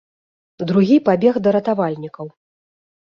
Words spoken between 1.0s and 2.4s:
пабег да ратавальнікаў.